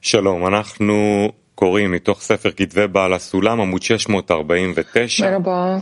[0.00, 0.94] שלום, אנחנו
[1.54, 5.20] קוראים מתוך ספר כתבי בעל הסולם, עמוד 649.
[5.20, 5.80] Merhaba.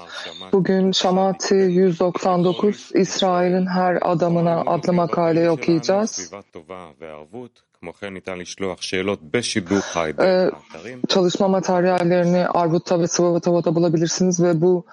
[0.52, 6.10] Bugün Şamati 199 İsrail'in her adamına adlı makaleyi okuyacağız.
[6.10, 7.62] סביבה טובה וערבות.
[7.80, 11.00] כמו כן ניתן לשלוח שאלות בשידור חי Ee, באתרים.
[11.08, 14.84] çalışma materyallerini Arvut'ta ve Sıvavatava'da bulabilirsiniz ve bu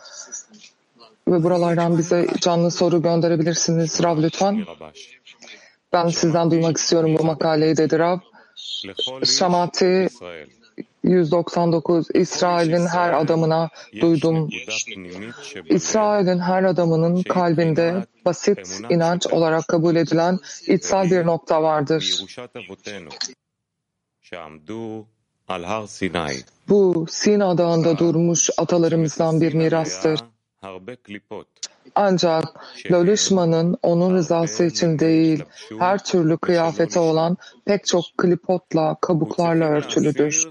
[1.27, 4.04] ve buralardan bize canlı soru gönderebilirsiniz.
[4.04, 4.55] Rav lütfen.
[4.68, 4.99] רבש.
[5.93, 8.18] Ben sizden duymak istiyorum bu makaleyi dedi Rav.
[9.24, 10.09] Samati
[11.05, 13.68] 199 İsrail'in her adamına
[14.00, 14.48] duydum.
[15.68, 22.24] İsrail'in her adamının kalbinde basit inanç olarak kabul edilen içsel bir nokta vardır.
[26.68, 30.20] Bu Sina Dağı'nda durmuş atalarımızdan bir mirastır.
[31.95, 32.45] Ancak
[32.91, 35.45] Lalüşman'ın onun rızası için değil,
[35.78, 40.48] her türlü kıyafete olan pek çok klipotla, kabuklarla örtülüdür.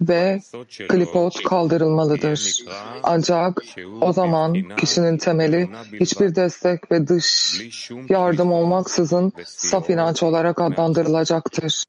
[0.00, 0.40] Ve
[0.88, 2.64] klipot kaldırılmalıdır.
[3.02, 3.62] Ancak
[4.00, 5.68] o zaman kişinin temeli
[6.00, 7.60] hiçbir destek ve dış
[8.08, 11.84] yardım olmaksızın saf inanç olarak adlandırılacaktır.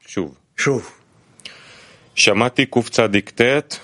[0.00, 0.28] Şuv.
[0.56, 0.80] Şuv.
[2.14, 3.80] Şamati Kufçadik Tet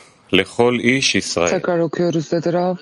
[1.51, 2.77] Tekrar okuyoruz dedi Rav.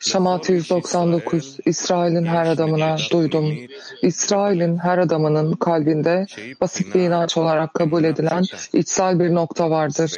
[0.00, 3.54] Şamat 199 İsrail'in her adamına duydum.
[4.02, 6.26] İsrail'in her adamının kalbinde
[6.60, 10.12] basit bir inanç olarak kabul edilen içsel bir nokta vardır.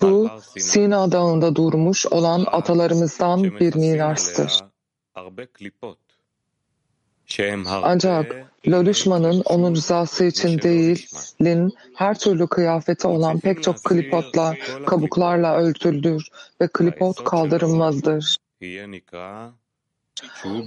[0.00, 4.52] Bu Sina Dağı'nda durmuş olan atalarımızdan bir mirastır.
[7.82, 11.06] Ancak Lolishma'nın onun rızası için değil,
[11.42, 14.54] Lin her türlü kıyafeti olan pek çok klipotla,
[14.86, 16.28] kabuklarla örtülür
[16.60, 18.36] ve klipot kaldırılmazdır.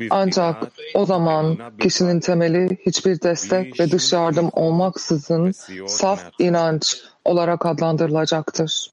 [0.09, 5.52] Ancak o zaman kişinin temeli hiçbir destek ve dış yardım olmaksızın
[5.88, 8.91] saf inanç olarak adlandırılacaktır.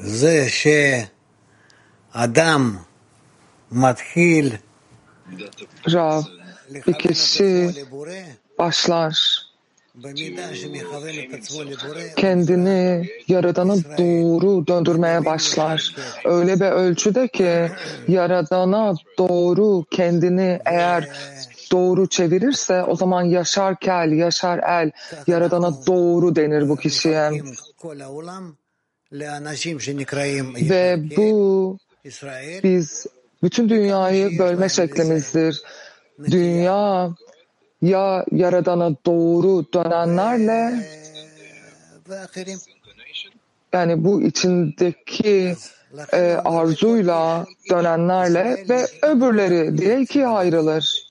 [0.00, 1.04] Ze şey
[2.14, 2.78] Adam
[3.70, 4.52] matkil,
[5.92, 6.22] Rav,
[6.86, 7.70] ikisi
[8.58, 9.44] başlar
[12.16, 15.94] kendini Yaradan'a doğru döndürmeye başlar.
[16.24, 17.70] Öyle bir ölçüde ki
[18.08, 21.08] Yaradan'a doğru kendini eğer
[21.72, 24.90] doğru çevirirse o zaman yaşar kel, yaşar el,
[25.26, 27.30] Yaradan'a doğru denir bu kişiye.
[30.70, 31.78] Ve bu
[32.62, 33.06] biz
[33.42, 35.62] bütün dünyayı bölme şeklimizdir.
[36.30, 37.10] Dünya
[37.82, 40.86] ya Yaradan'a doğru dönenlerle
[43.72, 45.56] yani bu içindeki
[46.12, 51.03] e, arzuyla dönenlerle ve öbürleri diye ikiye ayrılır.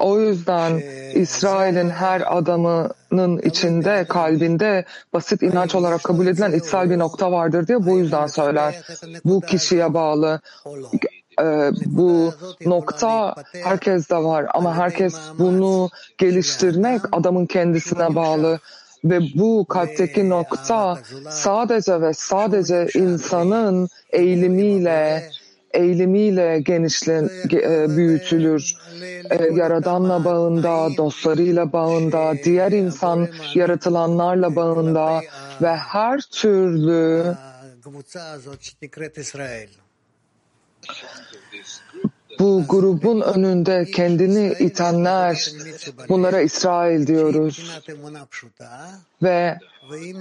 [0.00, 0.82] O yüzden
[1.14, 7.86] İsrail'in her adamının içinde, kalbinde basit inanç olarak kabul edilen içsel bir nokta vardır diye
[7.86, 8.74] bu yüzden söyler.
[9.24, 10.40] Bu kişiye bağlı.
[11.40, 12.32] Ee, bu
[12.66, 15.88] nokta herkesde var ama herkes bunu
[16.18, 18.58] geliştirmek adamın kendisine bağlı
[19.04, 20.98] ve bu kalpteki nokta
[21.30, 25.30] sadece ve sadece insanın eğilimiyle
[25.74, 27.30] eylemiyle genişlen,
[27.96, 28.74] büyütülür.
[29.54, 35.20] Yaradanla bağında, dostlarıyla bağında, diğer insan yaratılanlarla bağında
[35.62, 37.36] ve her türlü
[42.38, 45.50] bu grubun önünde kendini itenler
[46.08, 47.80] bunlara İsrail diyoruz.
[49.22, 49.58] Ve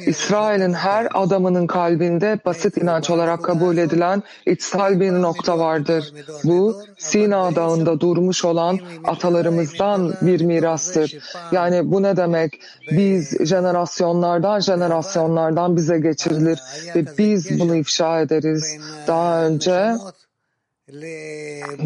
[0.06, 6.14] İsrail'in her adamının kalbinde basit inanç olarak kabul edilen içsel bir nokta vardır.
[6.44, 11.18] Bu Sina Dağı'nda durmuş olan atalarımızdan bir mirastır.
[11.52, 12.62] Yani bu ne demek?
[12.92, 16.60] Biz jenerasyonlardan jenerasyonlardan bize geçirilir
[16.96, 18.78] ve biz bunu ifşa ederiz.
[19.08, 19.96] Daha önce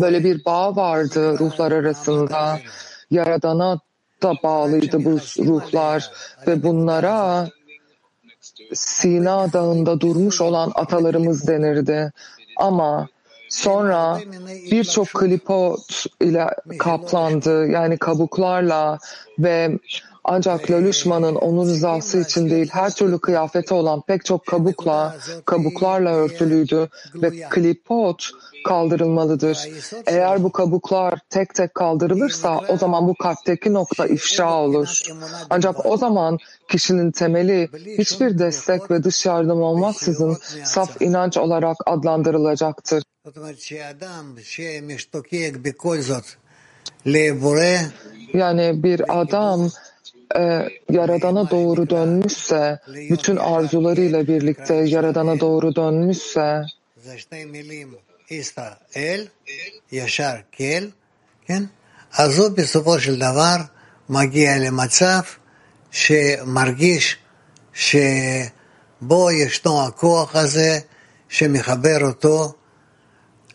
[0.01, 2.59] böyle bir bağ vardı ruhlar arasında.
[3.11, 3.79] Yaradana
[4.23, 5.11] da bağlıydı bu
[5.45, 6.11] ruhlar
[6.47, 7.47] ve bunlara
[8.75, 12.11] Sina Dağı'nda durmuş olan atalarımız denirdi.
[12.57, 13.07] Ama
[13.49, 14.19] sonra
[14.71, 16.47] birçok klipot ile
[16.79, 18.99] kaplandı yani kabuklarla
[19.39, 19.79] ve
[20.23, 25.15] ancak Lalüşma'nın onun rızası için değil her türlü kıyafete olan pek çok kabukla,
[25.45, 28.29] kabuklarla örtülüydü ve klipot
[28.65, 29.57] kaldırılmalıdır.
[30.05, 35.01] Eğer bu kabuklar tek tek kaldırılırsa o zaman bu kalpteki nokta ifşa olur.
[35.49, 36.37] Ancak o zaman
[36.67, 43.03] kişinin temeli hiçbir destek ve dış yardım olmaksızın saf inanç olarak adlandırılacaktır.
[48.33, 49.69] Yani bir adam
[50.36, 56.64] e, Yaradan'a doğru dönmüşse, bütün arzularıyla birlikte Yaradan'a doğru dönmüşse,
[57.04, 57.94] זה שתי מילים,
[58.30, 59.26] ישראל,
[59.92, 60.84] ישר כל,
[61.46, 61.62] כן?
[62.12, 63.56] אז הוא בסופו של דבר
[64.08, 65.20] מגיע למצב
[65.90, 67.16] שמרגיש
[67.72, 70.78] שבו ישנו הכוח הזה
[71.28, 72.54] שמחבר אותו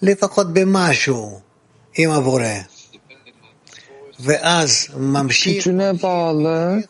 [0.01, 1.39] לפחות במשהו
[1.97, 2.45] עם הבורא.
[4.19, 6.83] ואז ממשיך gücüne bağlı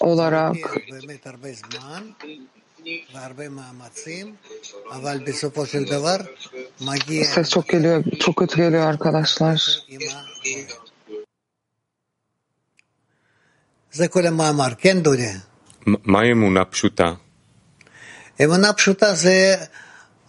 [0.00, 0.56] olarak
[0.90, 2.02] באמת הרבה זמן
[3.14, 4.34] והרבה מאמצים,
[4.92, 6.16] אבל בסופו של דבר
[6.80, 9.56] מגיע ses çok geliyor, çok kötü geliyor arkadaşlar.
[9.88, 10.24] עם ה-
[13.92, 15.32] זה כל המאמר, כן דודי?
[15.86, 17.14] מ- מהי אמונה פשוטה?
[18.44, 19.56] אמונה פשוטה זה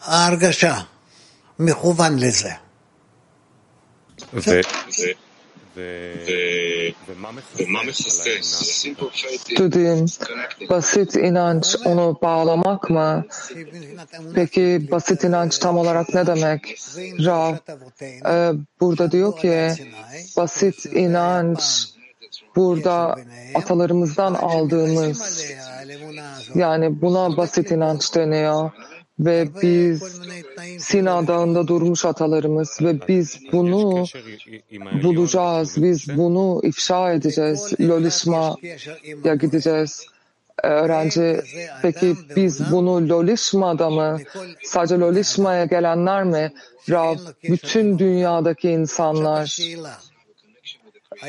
[0.01, 0.75] ההרגשה,
[1.59, 2.51] מכוון לזה.
[4.33, 4.61] ו-
[9.58, 10.06] Dediğim
[10.70, 13.24] basit inanç onu bağlamak mı?
[14.34, 16.78] Peki basit inanç tam olarak ne demek?
[17.24, 17.54] Rav
[18.26, 19.70] e, burada diyor ki
[20.36, 21.88] basit inanç
[22.56, 23.16] burada
[23.54, 25.44] atalarımızdan aldığımız
[26.54, 28.70] yani buna basit inanç deniyor
[29.20, 30.20] ve biz
[30.78, 34.04] Sina Dağı'nda durmuş atalarımız ve biz bunu
[35.02, 40.06] bulacağız, biz bunu ifşa edeceğiz, Lolişma'ya gideceğiz.
[40.62, 41.40] Öğrenci,
[41.82, 44.18] peki biz bunu Lolişma'da mı,
[44.64, 46.52] sadece Lolişma'ya gelenler mi?
[46.90, 49.58] Rab, bütün dünyadaki insanlar,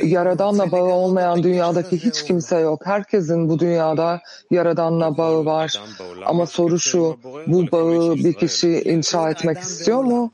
[0.04, 2.86] Yaradan'la bağı olmayan dünyadaki hiç kimse yok.
[2.86, 4.22] Herkesin bu dünyada
[4.52, 5.82] Yaradan'la bağı var.
[6.26, 7.18] Ama soru şu,
[7.48, 10.32] bu bağı bir kişi inşa etmek istiyor mu?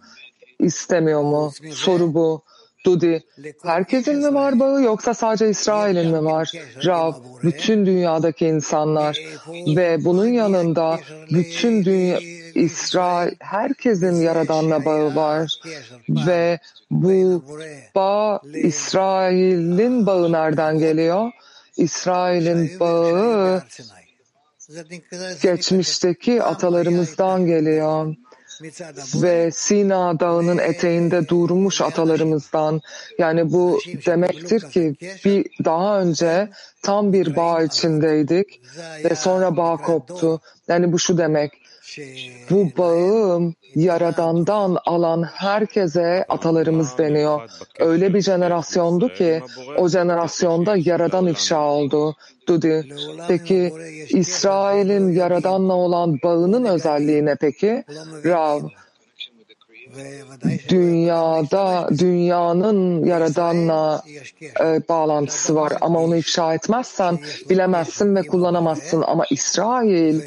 [0.59, 1.51] İstemiyor mu?
[1.71, 2.41] Soru bu.
[2.85, 3.23] Dudi,
[3.63, 6.51] herkesin mi var bağı yoksa sadece İsrail'in mi var?
[6.85, 7.13] Rav,
[7.43, 9.19] bütün dünyadaki insanlar
[9.75, 10.99] ve bunun yanında
[11.31, 12.19] bütün dünya,
[12.57, 15.51] İsrail, herkesin Yaradan'la bağı var
[16.09, 16.59] ve
[16.91, 17.43] bu
[17.95, 21.31] bağ İsrail'in bağı nereden geliyor?
[21.77, 23.63] İsrail'in bağı
[25.41, 28.15] geçmişteki atalarımızdan geliyor
[29.15, 32.81] ve Sina Dağı'nın eteğinde durmuş atalarımızdan.
[33.17, 34.95] Yani bu demektir ki
[35.25, 36.49] bir daha önce
[36.81, 38.61] tam bir bağ içindeydik
[39.03, 40.41] ve sonra bağ koptu.
[40.67, 41.66] Yani bu şu demek.
[42.49, 47.41] Bu bağı Yaradan'dan alan herkese atalarımız deniyor.
[47.79, 49.41] Öyle bir jenerasyondu ki
[49.77, 52.15] o jenerasyonda Yaradan ifşa oldu.
[52.47, 52.85] Dudi.
[53.27, 53.73] Peki
[54.09, 57.83] İsrail'in Yaradan'la olan bağının özelliği ne peki?
[58.25, 58.61] Rav.
[60.69, 64.03] Dünyada, dünyanın Yaradan'la
[64.59, 67.19] e, bağlantısı var ama onu ifşa etmezsen
[67.49, 69.01] bilemezsin ve kullanamazsın.
[69.07, 70.21] Ama İsrail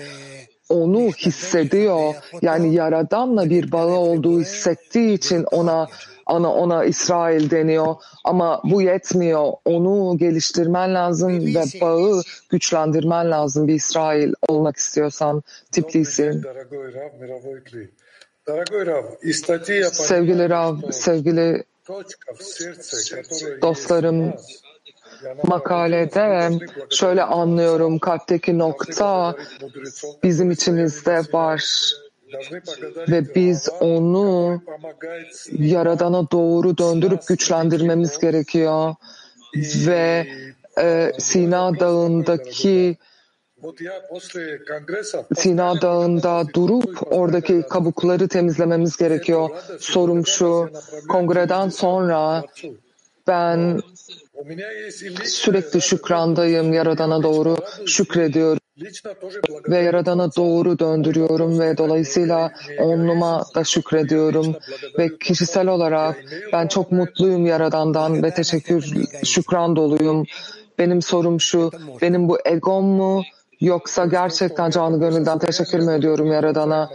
[0.70, 2.14] onu hissediyor.
[2.42, 5.88] Yani Yaradan'la bir bağı olduğu hissettiği için ona
[6.26, 7.94] ana ona İsrail deniyor
[8.24, 9.52] ama bu yetmiyor.
[9.64, 16.42] Onu geliştirmen lazım ve bağı güçlendirmen lazım bir İsrail olmak istiyorsan Tiflis'in.
[19.92, 21.64] Sevgili Rav, sevgili
[23.62, 24.34] dostlarım,
[25.44, 26.50] makalede
[26.90, 29.36] şöyle anlıyorum kalpteki nokta
[30.22, 31.64] bizim içimizde var
[33.08, 34.62] ve biz onu
[35.52, 38.94] Yaradan'a doğru döndürüp güçlendirmemiz gerekiyor
[39.86, 40.26] ve
[40.78, 42.96] e, Sina Dağı'ndaki
[45.36, 49.50] Sina Dağı'nda durup oradaki kabukları temizlememiz gerekiyor.
[49.80, 50.70] Sorum şu,
[51.08, 52.44] kongreden sonra
[53.26, 53.80] ben
[55.24, 57.56] Sürekli şükrandayım Yaradan'a doğru
[57.86, 58.60] şükrediyorum
[59.68, 64.54] ve Yaradan'a doğru döndürüyorum ve dolayısıyla onluma da şükrediyorum
[64.98, 68.84] ve kişisel olarak ben çok mutluyum Yaradan'dan ve teşekkür
[69.24, 70.26] şükran doluyum.
[70.78, 71.70] Benim sorum şu,
[72.02, 73.22] benim bu egom mu
[73.60, 76.90] yoksa gerçekten canı gönülden teşekkür mü ediyorum Yaradan'a?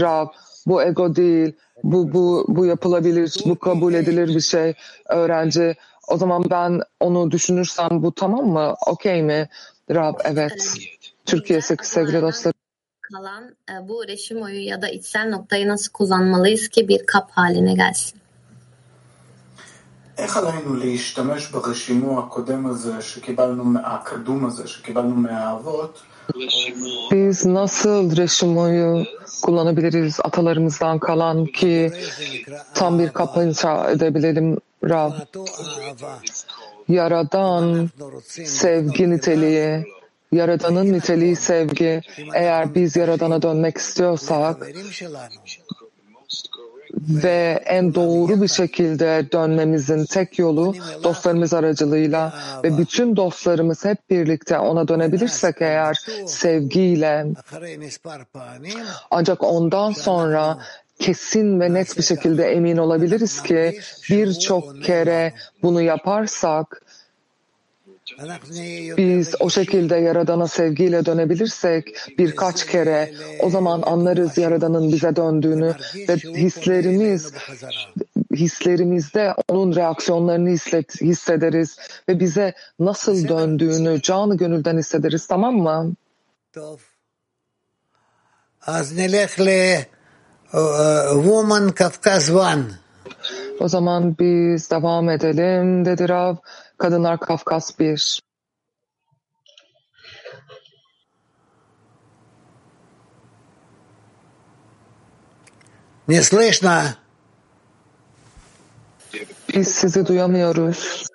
[0.00, 0.28] Rab,
[0.66, 1.52] bu ego değil,
[1.84, 4.74] bu, bu, bu yapılabilir, bu kabul edilir bir şey.
[5.08, 5.74] Öğrenci
[6.07, 8.75] O zaman ben onu düşünürsem bu tamam mı?
[8.87, 9.49] Okey mi?
[9.89, 10.73] Rab evet.
[11.25, 12.53] Türkiye sevgili dostlar.
[13.01, 17.73] Kalan e, bu reşim oyu ya da içsel noktayı nasıl kullanmalıyız ki bir kap haline
[17.73, 18.19] gelsin?
[20.17, 26.01] איך עלינו להשתמש ברשימו הקודם הזה שקיבלנו, הקדום הזה שקיבלנו מהאבות,
[27.11, 29.05] Biz nasıl reşimoyu
[29.41, 31.91] kullanabiliriz atalarımızdan kalan ki
[32.73, 35.12] tam bir kapı inşa edebilelim Rab.
[36.88, 37.90] Yaradan
[38.44, 39.84] sevgi niteliği,
[40.32, 42.00] Yaradanın niteliği sevgi.
[42.34, 44.56] Eğer biz Yaradan'a dönmek istiyorsak
[47.08, 50.74] ve en doğru bir şekilde dönmemizin tek yolu
[51.04, 52.34] dostlarımız aracılığıyla
[52.64, 55.94] ve bütün dostlarımız hep birlikte ona dönebilirsek eğer
[56.26, 57.26] sevgiyle
[59.10, 60.58] ancak ondan sonra
[61.02, 63.80] kesin ve net bir şekilde emin olabiliriz ki
[64.10, 65.32] birçok kere
[65.62, 66.82] bunu yaparsak
[68.96, 75.74] biz o şekilde Yaradan'a sevgiyle dönebilirsek birkaç kere o zaman anlarız Yaradan'ın bize döndüğünü
[76.08, 77.32] ve hislerimiz
[78.34, 81.78] hislerimizde onun reaksiyonlarını hisset, hissederiz
[82.08, 85.94] ve bize nasıl döndüğünü canı gönülden hissederiz tamam mı?
[88.66, 89.86] Az nelekle
[90.52, 92.64] woman Kafkas one.
[93.60, 96.36] O zaman biz devam edelim dedi Rav.
[96.78, 98.22] Kadınlar Kafkas bir.
[106.08, 106.96] Не слышно.
[109.48, 111.06] Biz sizi duyamıyoruz.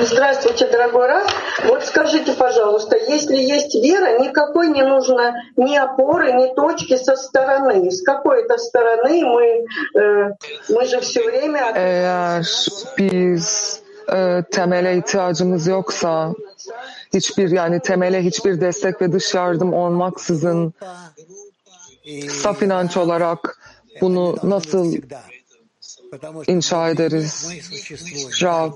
[0.00, 1.51] Здравствуйте, дорогой Раф.
[1.65, 7.91] Вот скажите, пожалуйста, если есть вера, никакой не нужно ни опоры, ни точки со стороны.
[7.91, 9.65] С какой-то стороны мы,
[9.99, 10.31] э,
[10.69, 11.73] мы же все время...
[11.75, 12.45] Eğer
[12.97, 13.81] biz
[14.13, 16.33] e, temele ihtiyacımız yoksa
[17.13, 20.73] hiçbir yani temele hiçbir destek ve dış yardım olmaksızın
[22.29, 23.59] saf inanç olarak
[24.01, 24.95] bunu nasıl
[26.47, 27.49] inşa ederiz?
[28.41, 28.71] Rav,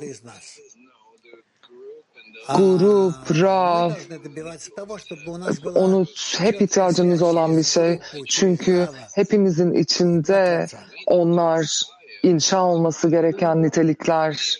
[2.55, 3.91] grup, Rav,
[5.75, 6.07] onu
[6.39, 8.01] hep ihtiyacımız olan bir şey.
[8.29, 10.67] Çünkü hepimizin içinde
[11.07, 11.83] onlar
[12.23, 14.59] inşa olması gereken nitelikler.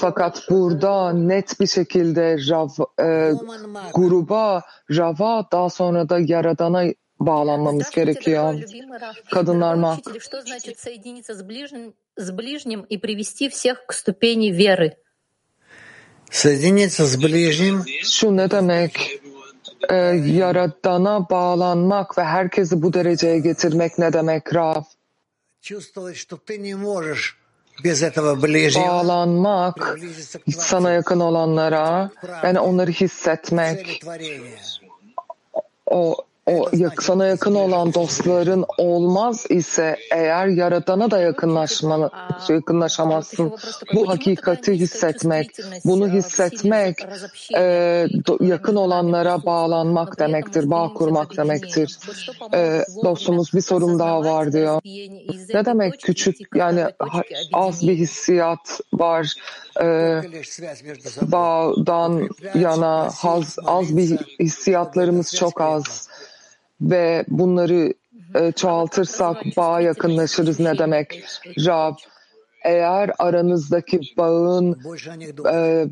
[0.00, 2.68] Fakat burada net bir şekilde Rav,
[3.00, 3.32] e,
[3.94, 6.84] gruba, Rav'a daha sonra da Yaradan'a
[7.20, 8.54] bağlanmamız gerekiyor.
[9.30, 9.98] Kadınlar mak.
[18.02, 19.20] Şu ne demek?
[20.36, 24.82] Yaradana bağlanmak ve herkesi bu dereceye getirmek ne demek Rav?
[28.88, 29.98] Bağlanmak,
[30.56, 32.10] sana yakın olanlara,
[32.42, 34.02] yani onları hissetmek,
[35.86, 36.16] o
[36.48, 42.10] o sana yakın olan dostların olmaz ise eğer yaratana da yakınlaşma,
[42.48, 43.52] yakınlaşamazsın.
[43.94, 45.50] Bu hakikati hissetmek,
[45.84, 46.98] bunu hissetmek
[47.56, 47.62] e,
[48.40, 51.98] yakın olanlara bağlanmak demektir, bağ kurmak demektir.
[52.54, 54.80] E, dostumuz bir sorum daha var diyor.
[55.54, 56.00] Ne demek?
[56.00, 56.84] Küçük yani
[57.52, 59.34] az bir hissiyat var.
[59.80, 60.20] E,
[61.22, 66.08] bağdan yana haz, az bir hissiyatlarımız çok az
[66.80, 67.94] ve bunları
[68.34, 71.24] e, çoğaltırsak bağa yakınlaşırız ne demek
[71.66, 71.94] Rab?
[72.64, 74.78] Eğer aranızdaki bağın
[75.52, 75.86] e,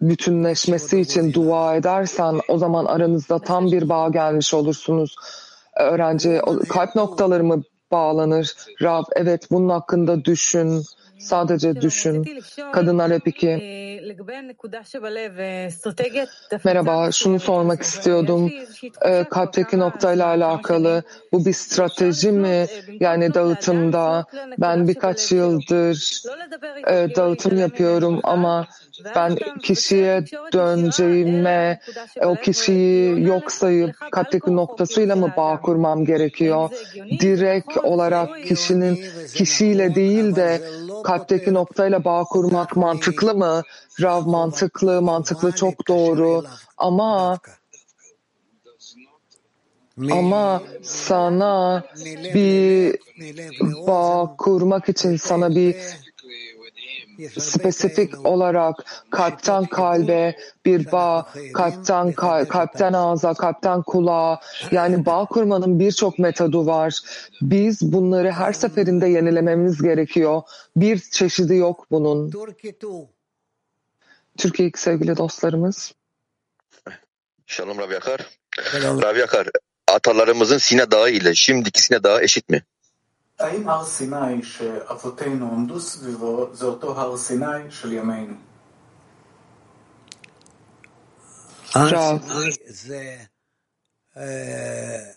[0.00, 5.16] bütünleşmesi için dua edersen o zaman aranızda tam bir bağ gelmiş olursunuz.
[5.76, 8.54] E, öğrenci kalp noktaları mı bağlanır?
[8.82, 10.82] Rab evet bunun hakkında düşün.
[11.20, 12.42] Sadece düşün.
[12.72, 13.46] Kadınlar hep iki.
[16.64, 18.52] Merhaba, şunu sormak istiyordum.
[19.06, 22.66] Ee, kalpteki noktayla alakalı bu bir strateji mi?
[23.00, 24.24] Yani dağıtımda
[24.58, 26.22] ben birkaç yıldır
[26.86, 28.66] e, dağıtım yapıyorum ama
[29.14, 31.80] ben kişiye döneceğime
[32.16, 36.70] e, o kişiyi yok sayıp kalpteki noktasıyla mı bağ kurmam gerekiyor?
[37.20, 40.60] Direkt olarak kişinin kişiyle değil de
[41.02, 43.62] kalpteki noktayla bağ kurmak mantıklı mı?
[44.00, 46.44] Rav mantıklı, mantıklı çok doğru.
[46.76, 47.38] Ama
[50.10, 51.84] ama sana
[52.34, 52.96] bir
[53.86, 55.76] bağ kurmak için sana bir
[57.28, 58.76] spesifik olarak
[59.10, 66.66] kalpten kalbe bir bağ, kalpten kal kalpten ağza, kalpten kulağa yani bağ kurmanın birçok metodu
[66.66, 67.00] var.
[67.42, 70.42] Biz bunları her seferinde yenilememiz gerekiyor.
[70.76, 72.30] Bir çeşidi yok bunun.
[72.30, 72.78] Türkiye
[74.38, 75.94] Türkiye'deki sevgili dostlarımız.
[77.46, 78.20] Şalom Rav Yakar.
[78.82, 79.48] Rav Yakar,
[79.88, 82.62] atalarımızın Sina Dağı ile şimdiki Sina Dağı eşit mi?
[83.39, 88.33] האם הר סיני שאבותינו עמדו סביבו זה אותו הר סיני של ימינו?
[91.73, 92.31] הר Rav.
[92.31, 93.17] סיני זה
[94.17, 95.11] אה,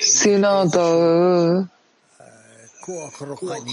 [0.00, 1.64] Sina Dağı
[2.80, 3.72] כוח רוחני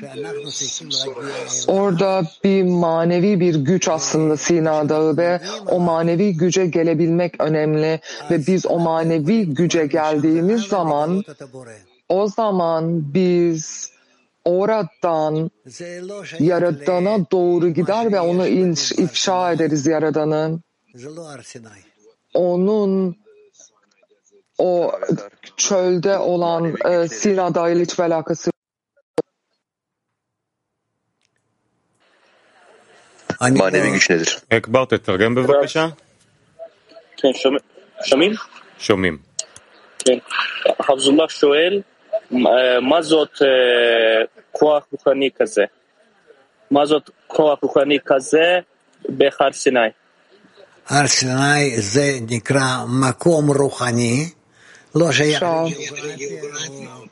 [0.00, 1.74] שאנחנו צריכים להגיע אליו.
[1.76, 8.00] Orada bir manevi bir güç aslında Sina Dağı ve o manevi güce gelebilmek önemli
[8.30, 11.87] ve biz o manevi güce geldiğimiz zaman את הבורא.
[12.08, 13.90] o zaman biz
[14.44, 20.62] oradan זה לא שייך Yaradan'a doğru gider ve onu inş, ifşa ederiz Yaradan'ın.
[20.94, 21.80] זה לא הר סיני.
[22.34, 23.16] Onun
[24.58, 25.30] o Rav Yakar.
[25.56, 28.50] çölde olan e, Sina Dağı ile hiçbir alakası
[33.40, 34.42] אני Manevi לא- güç nedir?
[34.58, 35.88] אקבר, תתרגם בבקשה.
[37.16, 37.62] כן, שומע-
[38.04, 38.32] שומעים?
[38.78, 39.18] שומעים.
[39.98, 40.18] כן.
[40.82, 41.82] חבזולlah שואל,
[42.32, 45.64] אה, מה זאת אה, כוח רוחני כזה?
[46.70, 48.58] מה זאת כוח רוחני כזה
[49.08, 49.80] בהר סיני?
[50.88, 54.28] הר סיני זה נקרא מקום רוחני,
[54.94, 55.46] לא שייך Rav.
[56.04, 57.04] לגיאוגרפיה או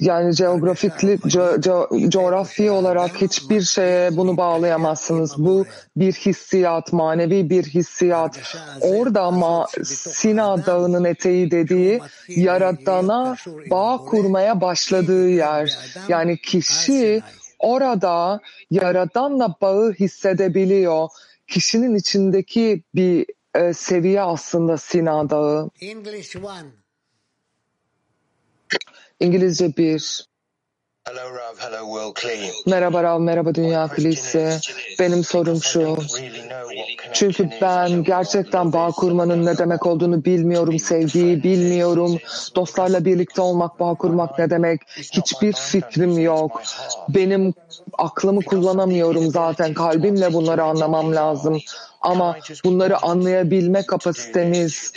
[0.00, 5.38] Yani geografikli, co- co- coğrafi olarak hiçbir şeye bunu bağlayamazsınız.
[5.38, 5.66] Bu
[5.96, 8.40] bir hissiyat, manevi bir hissiyat.
[8.80, 13.36] Orada ma Sina Dağı'nın eteği dediği Yaradan'a
[13.70, 15.78] bağ kurmaya başladığı yer.
[16.08, 17.22] Yani kişi
[17.58, 21.08] orada Yaradan'la bağı hissedebiliyor.
[21.46, 25.70] Kişinin içindeki bir e, seviye aslında Sina Dağı.
[25.80, 26.87] English one.
[29.20, 30.28] İngilizce bir.
[31.08, 31.56] Hello, Rav.
[31.58, 32.52] Hello, World Clean.
[32.66, 34.58] Merhaba Rav, merhaba Dünya Kilisi.
[34.98, 35.96] Benim sorum şu.
[37.12, 42.18] Çünkü ben gerçekten bağ kurmanın ne demek olduğunu bilmiyorum, sevgiyi bilmiyorum.
[42.54, 44.80] Dostlarla birlikte olmak, bağ kurmak ne demek?
[44.88, 46.62] Hiçbir fikrim yok.
[47.08, 47.54] Benim
[47.98, 49.74] aklımı kullanamıyorum zaten.
[49.74, 51.58] Kalbimle bunları anlamam lazım.
[52.00, 54.92] Ama bunları anlayabilme kapasitemiz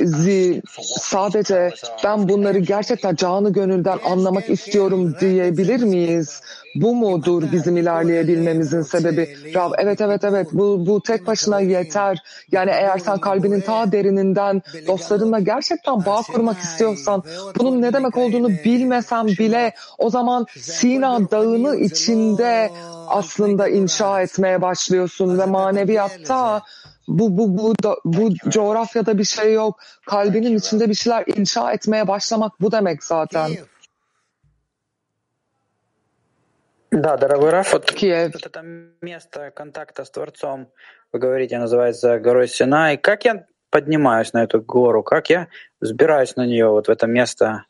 [0.00, 0.62] zi,
[1.00, 1.70] sadece
[2.04, 6.40] ben bunları gerçekten canı gönülden anlamak istiyorum diyebilir miyiz?
[6.74, 9.36] Bu mudur bizim ilerleyebilmemizin sebebi?
[9.54, 12.22] Rav, evet evet evet bu, bu tek başına yeter.
[12.52, 17.22] Yani eğer sen kalbinin ta derininden dostlarınla gerçekten bağ kurmak istiyorsan
[17.58, 22.70] bunun ne demek olduğunu bilmesen bile o zaman Sina Dağı'nı içinde
[23.08, 26.62] aslında inşa etmeye başlıyorsun ve maneviyatta
[27.08, 29.80] bu bu bu da, bu coğrafyada bir şey yok.
[30.06, 33.50] Kalbinin içinde bir şeyler inşa etmeye başlamak bu demek zaten.
[36.92, 38.32] Да, дорогой Раф, вот, Киев.
[38.32, 38.62] вот это
[39.02, 40.68] место контакта с Творцом,
[41.12, 42.96] вы говорите, называется горой Синай.
[42.96, 45.02] Как я поднимаюсь на эту гору?
[45.02, 45.48] Как я
[45.80, 47.64] взбираюсь на нее, вот в это место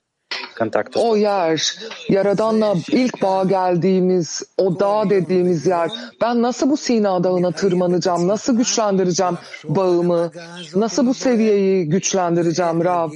[0.95, 5.91] O yer, Yaradan'la ilk bağ geldiğimiz, o dağ dediğimiz yer.
[6.21, 10.31] Ben nasıl bu Sina Dağı'na tırmanacağım, nasıl güçlendireceğim bağımı,
[10.75, 13.13] nasıl bu seviyeyi güçlendireceğim Rab?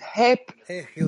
[0.00, 0.46] Hep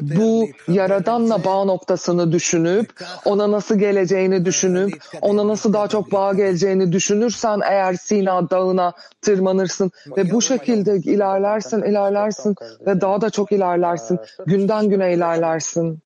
[0.03, 2.93] bu Yaradan'la bağ noktasını düşünüp,
[3.25, 9.91] ona nasıl geleceğini düşünüp, ona nasıl daha çok bağ geleceğini düşünürsen eğer Sina Dağı'na tırmanırsın
[10.17, 12.55] ve bu şekilde ilerlersin, ilerlersin
[12.87, 14.19] ve daha da çok ilerlersin.
[14.47, 16.03] Günden güne ilerlersin tekrarlarsın.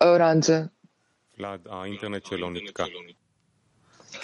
[0.00, 0.64] Öğrenci.
[1.38, 2.86] Vlad, internet çelonika.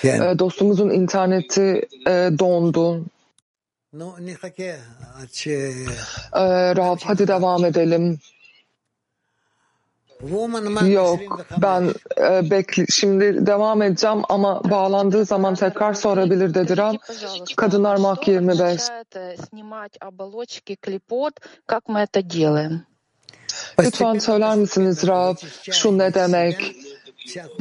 [0.03, 0.25] Yani.
[0.25, 3.05] Ee, dostumuzun interneti e, dondu.
[6.35, 8.19] Ee, Rav hadi devam edelim.
[10.89, 11.21] Yok
[11.63, 16.97] ben e, bekle, şimdi devam edeceğim ama bağlandığı zaman tekrar sorabilir dedi Ram.
[17.57, 18.81] Kadınlar Maki 25.
[23.81, 25.35] Lütfen söyler misiniz Rav?
[25.71, 26.77] Şu ne demek?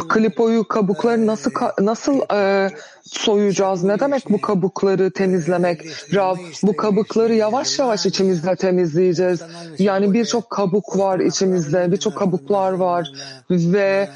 [0.10, 2.69] Klipoyu kabukları nasıl nasıl e,
[3.04, 3.84] soyacağız?
[3.84, 5.82] Ne demek bu kabukları temizlemek?
[6.13, 9.41] Rab bu kabukları yavaş yavaş içimizde temizleyeceğiz.
[9.80, 13.08] Yani birçok kabuk var içimizde, birçok kabuklar var
[13.50, 14.10] ve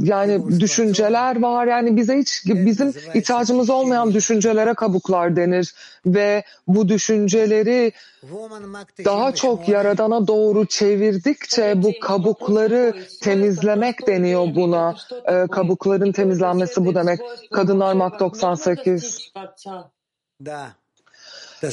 [0.00, 5.74] yani düşünceler var yani bize hiç bizim ihtiyacımız olmayan düşüncelere kabuklar denir
[6.06, 7.92] ve bu düşünceleri
[9.04, 14.94] daha çok yaradana doğru çevirdikçe bu kabukları temizlemek deniyor buna.
[15.28, 17.20] Ee, kabukların temizlenmesi bu demek.
[17.52, 19.32] Kadınlar Mak 98.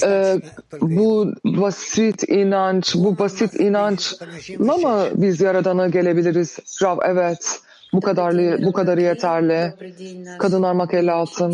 [0.04, 0.42] Ee,
[0.82, 6.60] bu basit inanç, bu basit inançla mı biz Yaradan'a gelebiliriz?
[6.84, 7.60] Rav, evet.
[7.94, 9.74] Bu kadarlı, bu kadarı yeterli.
[10.40, 11.50] Kadınlar Mak 56.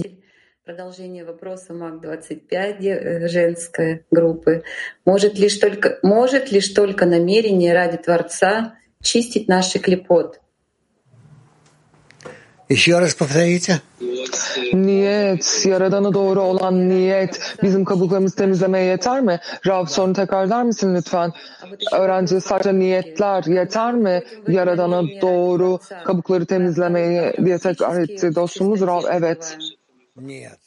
[0.65, 4.63] Продолжение вопроса МАК-25 э, женской группы.
[5.05, 10.41] Может лишь только, может лишь только намерение ради Творца чистить наши клепот.
[12.70, 13.82] Еще раз повторите.
[14.72, 19.40] Niyet, Yaradan'a doğru olan niyet bizim kabuklarımızı temizlemeye yeter mi?
[19.66, 21.32] Rav sorunu tekrar eder misin lütfen?
[21.92, 24.22] Öğrenci sadece niyetler yeter mi?
[24.48, 29.02] Yaradan'a doğru kabukları temizlemeye diye tekrar etti dostumuz Rav.
[29.12, 29.58] Evet.
[30.16, 30.60] Нет.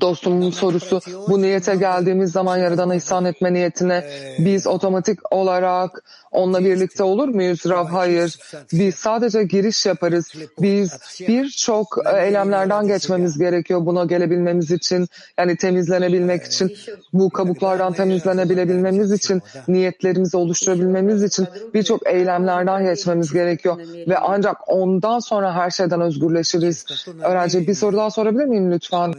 [0.00, 4.04] Dostumun sorusu bu niyete geldiğimiz zaman Yaradan'a ihsan etme niyetine
[4.38, 7.66] biz otomatik olarak onunla birlikte olur muyuz?
[7.66, 8.38] Rav hayır.
[8.72, 10.32] Biz sadece giriş yaparız.
[10.60, 15.08] Biz birçok e, eylemlerden geçmemiz gerekiyor buna gelebilmemiz için.
[15.38, 16.76] Yani temizlenebilmek için,
[17.12, 23.78] bu kabuklardan temizlenebilebilmemiz için, niyetlerimizi oluşturabilmemiz için birçok eylemlerden geçmemiz gerekiyor.
[24.08, 26.86] Ve ancak ondan sonra her şeyden özgürleşiriz.
[27.22, 28.85] Öğrenci bir soru daha sorabilir miyim lütfen?
[28.92, 29.14] lütfen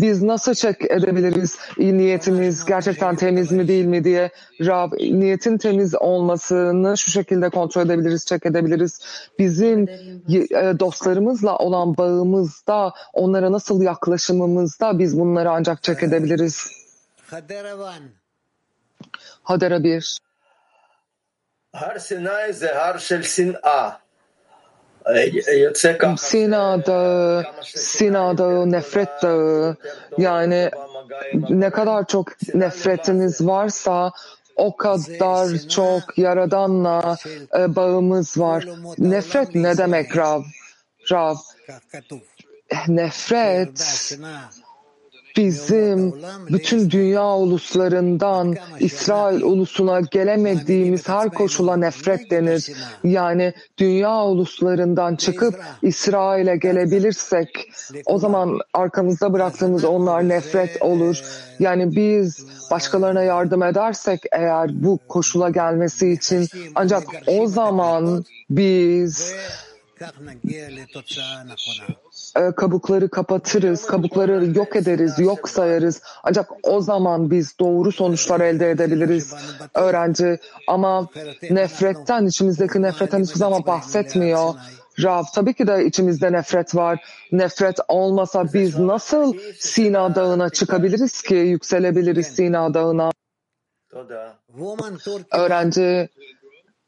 [0.00, 1.58] biz nasıl çek edebiliriz?
[1.78, 4.30] Niyetimiz gerçekten temiz mi değil mi diye.
[4.60, 9.00] Rab niyetin temiz olmasını şu şekilde kontrol edebiliriz, çek edebiliriz.
[9.38, 16.66] Bizim e, dostlarımızla olan bağımızda onlara nasıl yaklaşımımızda biz bunları ancak çek edebiliriz.
[19.42, 20.18] Hadera 1
[21.72, 24.00] Har Sinai zehar şel sin'a
[26.16, 29.76] Sina Dağı, Sina Dağı, nefret dağı.
[30.18, 30.70] Yani
[31.48, 34.12] ne kadar çok nefretiniz varsa
[34.56, 37.16] o kadar çok Yaradan'la
[37.58, 38.64] e, bağımız var.
[38.98, 40.42] Nefret ne demek Rav?
[41.12, 41.34] Rav,
[42.88, 43.78] nefret
[45.38, 46.14] bizim
[46.50, 52.66] bütün dünya uluslarından İsrail ulusuna gelemediğimiz her koşula nefret denir.
[53.04, 57.70] Yani dünya uluslarından çıkıp İsrail'e gelebilirsek
[58.06, 61.22] o zaman arkamızda bıraktığımız onlar nefret olur.
[61.58, 69.34] Yani biz başkalarına yardım edersek eğer bu koşula gelmesi için ancak o zaman biz
[72.56, 76.02] kabukları kapatırız, kabukları yok ederiz, yok sayarız.
[76.22, 79.34] Ancak o zaman biz doğru sonuçlar elde edebiliriz
[79.74, 80.38] öğrenci.
[80.68, 81.08] Ama
[81.50, 84.54] nefretten, içimizdeki nefretten hiçbir zaman bahsetmiyor.
[85.02, 87.04] Rav, tabii ki de içimizde nefret var.
[87.32, 93.10] Nefret olmasa biz nasıl Sina Dağı'na çıkabiliriz ki, yükselebiliriz Sina Dağı'na?
[95.32, 96.08] Öğrenci,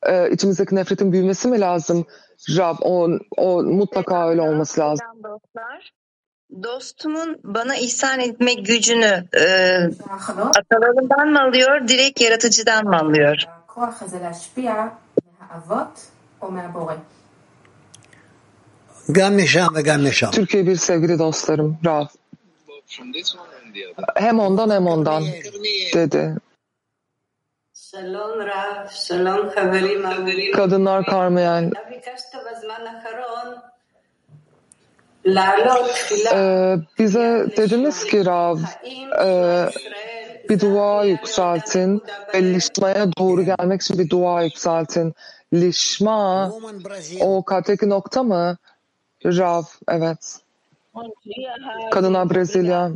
[0.02, 2.06] e, içimizdeki nefretin büyümesi mi lazım?
[2.48, 5.06] Rab, o, o mutlaka öyle olması lazım.
[5.22, 5.92] Dostlar,
[6.62, 9.44] dostumun bana ihsan etme gücünü e,
[10.58, 13.36] atalarından mı alıyor, direkt yaratıcıdan mı alıyor?
[20.30, 22.04] Türkiye bir sevgili dostlarım, Rav.
[24.14, 25.24] Hem ondan hem ondan
[25.94, 26.36] dedi.
[30.52, 31.72] Kadınlar Karmayan.
[36.34, 38.58] Ee, bize dediniz ki Rav,
[39.24, 39.68] e,
[40.48, 42.02] bir dua yükseltin
[42.34, 45.14] ve Lişma'ya doğru gelmek için bir dua yükseltin.
[45.52, 46.52] Lişma
[47.20, 48.56] o kalpteki nokta mı?
[49.24, 50.38] Rav, evet.
[51.90, 52.90] Kadınlar Brezilya.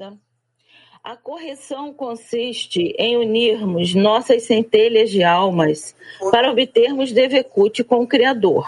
[1.04, 5.94] A correção consiste em unirmos nossas centelhas de almas
[6.30, 8.64] para obtermos Devekut com o Criador.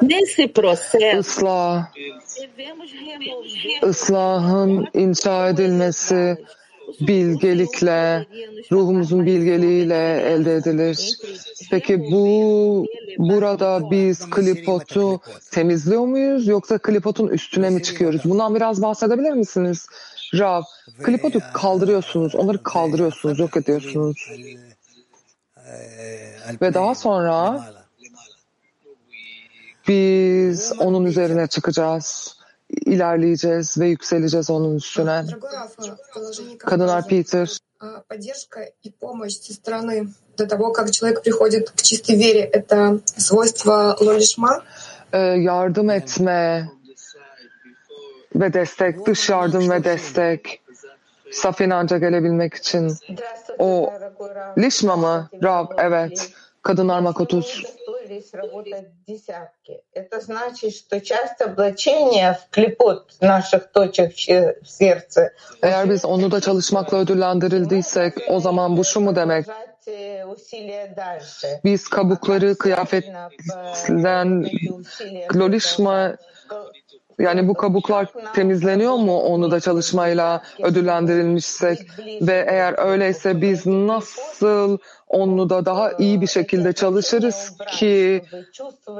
[0.00, 1.90] Nesse processo, Islah,
[2.36, 6.36] devemos remover ıslahın inşa edilmesi
[7.00, 8.26] bilgelikle,
[8.72, 11.16] ruhumuzun bilgeliğiyle elde edilir.
[11.70, 12.86] Peki bu
[13.18, 15.20] burada biz klipotu
[15.52, 18.20] temizliyor muyuz yoksa klipotun üstüne mi çıkıyoruz?
[18.24, 19.86] Bundan biraz bahsedebilir misiniz?
[20.33, 20.63] Rav,
[21.03, 24.31] klipotu kaldırıyorsunuz, onları kaldırıyorsunuz, yok ediyorsunuz.
[26.61, 27.63] Ve daha sonra
[29.87, 32.37] biz onun üzerine çıkacağız,
[32.69, 35.25] ilerleyeceğiz ve yükseleceğiz onun üstüne.
[36.59, 37.57] Kadınlar Peter,
[38.07, 43.95] поддержка и помощь со стороны до того, как человек приходит к чистой вере, это свойство
[43.99, 44.61] лолишма?
[45.13, 46.71] Ee, yardım etme
[48.35, 50.61] ve destek, dış yardım ve destek,
[51.31, 52.91] saf inanca gelebilmek için.
[53.59, 53.93] O
[54.57, 55.29] Lişma mı?
[55.43, 56.29] Rav, evet.
[56.61, 57.63] Kadınlar Makotus.
[58.05, 59.81] Здесь работают десятки.
[59.93, 65.33] Это значит, что часть облачения в клепот наших точек в сердце
[65.63, 69.45] Eğer biz onu da çalışmakla ödüllendirildiysek o zaman bu şu mu demek?
[69.87, 71.59] э, усилия дальше.
[71.63, 74.45] Biz kabukları kıyafetlen
[75.27, 76.15] klolişma
[77.18, 84.78] yani bu kabuklar temizleniyor mu onu da çalışmayla ödüllendirilmişsek ve eğer öyleyse biz nasıl
[85.08, 88.22] onu da daha iyi bir şekilde çalışırız ki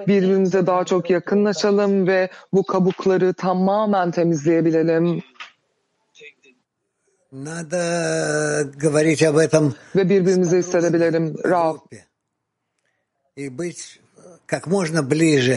[0.07, 5.23] birbirimize daha çok yakınlaşalım ve bu kabukları tamamen temizleyebilelim.
[9.97, 11.37] Ve birbirimizi hissedebilelim.
[11.45, 11.77] Rav.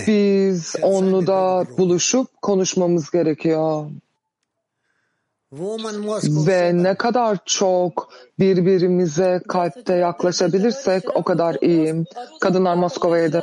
[0.08, 3.86] Biz onluda buluşup konuşmamız gerekiyor.
[6.48, 8.10] Ve ne kadar çok
[8.40, 12.06] birbirimize kalpte yaklaşabilirsek o kadar iyi.
[12.42, 13.42] Kadınlar Moskova'ya.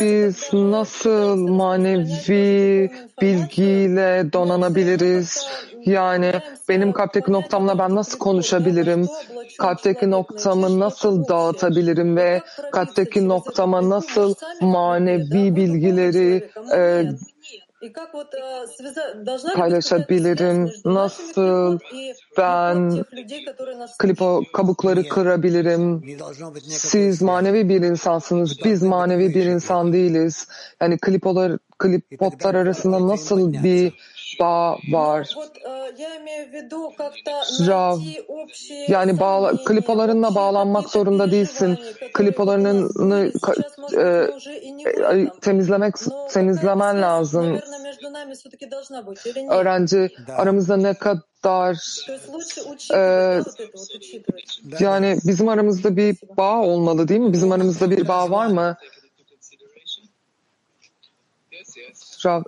[0.00, 5.46] Biz nasıl manevi bilgiyle donanabiliriz?
[5.86, 6.32] Yani
[6.68, 9.08] benim kalpteki noktamla ben nasıl konuşabilirim?
[9.58, 17.04] Kalpteki noktamı nasıl dağıtabilirim ve kalpteki nokta baktı nasıl manevi bilgileri e,
[19.56, 21.78] paylaşabilirim, nasıl
[22.38, 23.04] ben
[23.98, 26.02] klipo kabukları kırabilirim.
[26.62, 30.48] Siz manevi bir insansınız, biz manevi bir insan değiliz.
[30.80, 33.92] Yani klipolar, klipotlar arasında nasıl bir
[34.40, 35.34] bağ var.
[37.66, 37.98] Rav,
[38.88, 41.78] yani bağla, klipalarınla bağlanmak zorunda değilsin.
[42.12, 43.32] Klipalarını
[43.96, 44.02] e,
[45.16, 45.94] e temizlemek
[46.30, 47.60] temizlemen lazım.
[49.50, 51.76] Öğrenci aramızda ne kadar
[52.94, 53.40] e,
[54.80, 57.32] yani bizim aramızda bir bağ olmalı değil mi?
[57.32, 58.76] Bizim aramızda bir bağ var mı?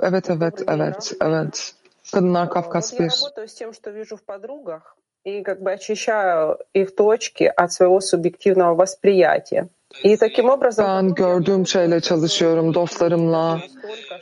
[0.03, 1.75] Evet evet evet evet.
[2.13, 3.09] Kadınlar Kafkas Я 1.
[3.09, 8.00] работаю с тем, что вижу в подругах, и как бы очищаю их точки от своего
[8.00, 9.70] субъективного восприятия.
[10.04, 13.60] И таким образом Ben gördüğüm şeyle çalışıyorum dostlarımla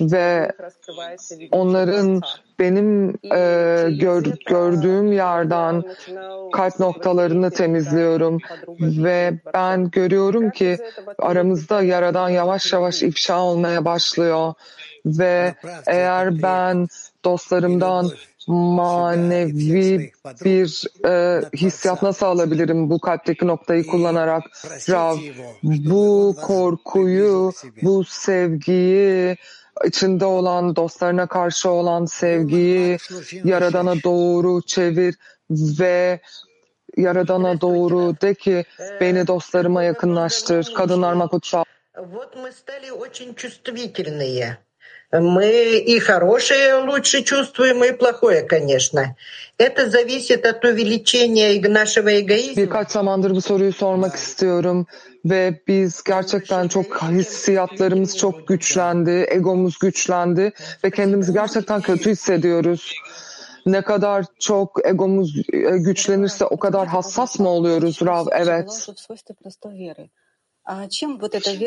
[0.01, 0.51] ve
[1.51, 2.21] onların
[2.59, 5.83] benim e, gör, gördüğüm yerden
[6.53, 8.39] kalp noktalarını temizliyorum
[8.79, 10.77] ve ben görüyorum ki
[11.19, 14.53] aramızda yaradan yavaş yavaş ifşa olmaya başlıyor
[15.05, 15.55] ve
[15.87, 16.87] eğer ben
[17.25, 18.09] dostlarımdan
[18.47, 20.11] manevi
[20.45, 24.43] bir e, hissiyat nasıl alabilirim bu kalpteki noktayı kullanarak
[24.89, 25.17] Rav
[25.63, 29.35] bu korkuyu bu sevgiyi
[29.85, 32.97] içinde olan dostlarına karşı olan sevgiyi
[33.43, 35.15] Yaradan'a doğru çevir
[35.51, 36.19] ve
[36.97, 38.65] Yaradan'a doğru de ki
[39.01, 40.73] beni dostlarıma yakınlaştır.
[40.73, 41.63] Kadınlar Makutsal.
[41.99, 44.57] Вот мы стали очень чувствительные.
[45.13, 49.15] Мы и хорошее лучше чувствуем, и плохое, конечно.
[49.57, 52.61] Это зависит от увеличения нашего эгоизма.
[52.61, 54.85] Birkaç zamandır bu soruyu sormak istiyorum
[55.25, 60.51] ve biz gerçekten çok hissiyatlarımız çok güçlendi, egomuz güçlendi
[60.83, 62.93] ve kendimizi gerçekten kötü hissediyoruz.
[63.65, 68.25] Ne kadar çok egomuz e, güçlenirse o kadar hassas mı oluyoruz Rav?
[68.31, 68.89] Evet.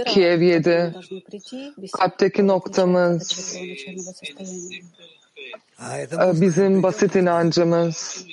[0.05, 0.93] Kiev 7.
[1.93, 3.57] Kalpteki noktamız,
[6.33, 8.25] bizim basit inancımız.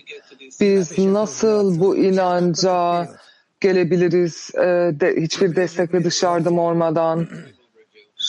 [0.60, 3.08] Biz nasıl bu inanca
[3.60, 4.50] gelebiliriz
[5.00, 7.28] de, hiçbir destek ve dışarıdan olmadan?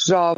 [0.09, 0.37] Rab,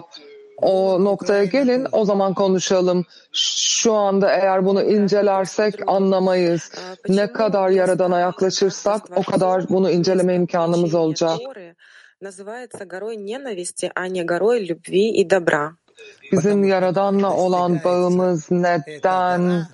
[0.57, 3.05] o noktaya gelin o zaman konuşalım.
[3.33, 6.71] Şu anda eğer bunu incelersek anlamayız.
[7.09, 11.39] Ne kadar Yaradan'a yaklaşırsak o kadar bunu inceleme imkanımız olacak
[12.16, 15.76] горы называется горой ненависти, а не горой любви и добра.
[16.32, 19.66] Bizim Yaradan'la olan bağımız neden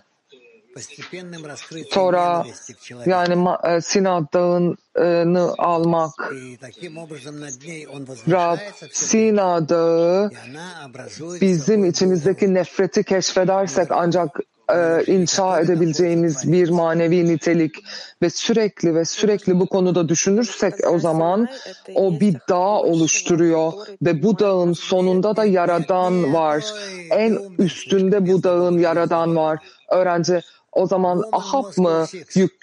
[0.75, 3.11] постепенным раскрытием Tora ненависти к человеку.
[3.11, 6.15] yani Ma- e, Sina Dağı'nı almak.
[6.33, 12.55] И таким образом над ней он Rab, возвышается все Sina Dağı она образует bizim içimizdeki
[12.55, 14.41] nefreti keşfedersek ancak
[14.72, 17.76] e, inşa edebileceğimiz bir manevi nitelik
[18.22, 21.48] ve sürekli ve sürekli bu konuda düşünürsek o zaman
[21.96, 26.64] o bir dağ oluşturuyor ve bu dağın sonunda da yaradan var.
[27.12, 29.60] En üstünde bu dağın yaradan var.
[29.92, 32.06] Öğrenci o zaman Ahab mı?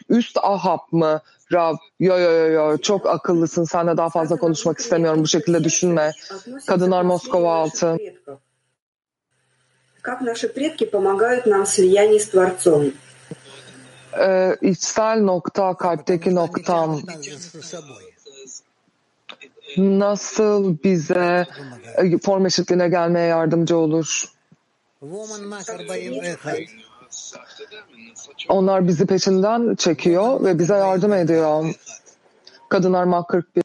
[0.09, 1.21] Üst Ahab mı?
[1.53, 3.65] Rab, yo yo yo yo çok akıllısın.
[3.65, 5.23] Seninle daha fazla konuşmak istemiyorum.
[5.23, 6.13] Bu şekilde düşünme.
[6.67, 7.97] Kadınlar Moskova altı.
[10.02, 12.94] Как наши предки помогают нам в слиянии с Творцом?
[14.18, 17.02] Ee, içsel nokta, kalpteki noktam
[19.78, 21.46] nasıl bize
[21.98, 24.26] e, form eşitliğine gelmeye yardımcı olur?
[28.50, 31.76] Onlar bizi peşinden çekiyor ve bize yardım ediyor.
[32.70, 33.64] Kadınlar Mak 41.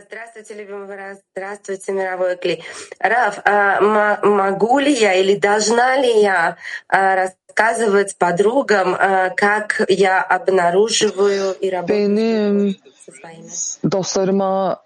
[0.00, 1.18] Здравствуйте, любимый Рав.
[1.36, 2.64] Здравствуйте, мировой клей.
[2.98, 3.80] Раф, а,
[4.22, 6.56] могу ли я или должна ли я
[6.88, 13.48] а, рассказывать подругам, а, как я обнаруживаю и работаю Benim со своими?
[13.82, 14.80] dostlarıma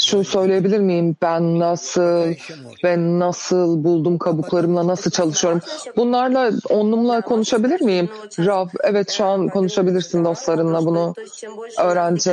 [0.00, 1.16] şunu söyleyebilir miyim?
[1.22, 2.34] Ben nasıl
[2.84, 5.60] ve nasıl buldum kabuklarımla nasıl çalışıyorum?
[5.96, 8.10] Bunlarla onlumla konuşabilir miyim?
[8.38, 11.14] Rav, evet şu an konuşabilirsin dostlarınla bunu.
[11.78, 12.30] Öğrenci.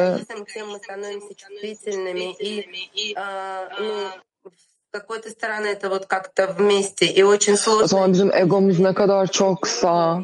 [7.83, 10.21] O zaman bizim egomuz ne kadar çoksa,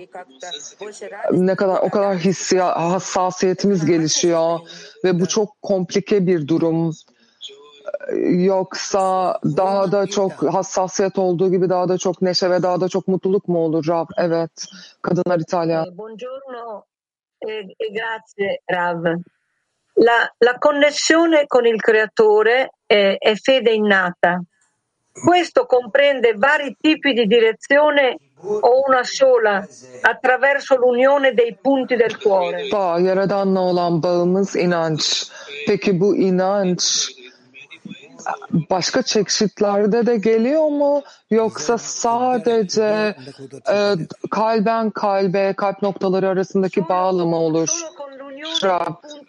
[1.32, 4.60] ne kadar o kadar hissiya, hassasiyetimiz gelişiyor
[5.04, 6.91] ve bu çok komplike bir durum.
[8.23, 13.08] Yoksa daha da çok hassasiyet olduğu gibi daha da çok neşe ve daha da çok
[13.08, 14.08] mutluluk mu olur Rab?
[14.17, 14.65] Evet.
[15.02, 15.86] Kadınlar İtalya.
[15.88, 16.84] Eh, buongiorno
[17.47, 19.04] eh, eh, grazie Rav.
[19.95, 24.41] La, la connessione con il creatore è, è fede innata.
[25.13, 29.65] Questo comprende vari tipi di direzione o una sola
[30.02, 32.67] attraverso l'unione dei punti del cuore.
[32.71, 35.32] Bağ, Yaradan'la olan bağımız inanç.
[35.67, 37.12] Peki bu inanç
[38.69, 41.04] başka çeşitlerde de geliyor mu?
[41.32, 43.15] Yoksa sadece
[43.71, 43.93] e,
[44.32, 47.69] kalben kalbe, kalp noktaları arasındaki bağla mı olur?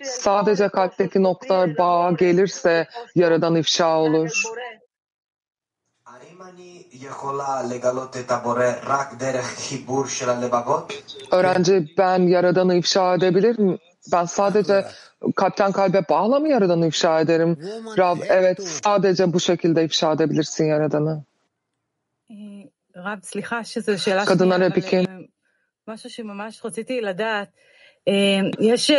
[0.03, 4.42] Sadece kalpteki nokta bağ gelirse Yaradan ifşa olur.
[11.31, 13.79] Öğrenci ben Yaradan'ı ifşa edebilir mi?
[14.13, 14.87] Ben sadece
[15.37, 17.59] kalpten kalbe bağla mı Yaradan'ı ifşa ederim?
[17.99, 21.25] Rab evet sadece bu şekilde ifşa edebilirsin Yaradan'ı.
[24.27, 25.31] Kadınlar Epikin.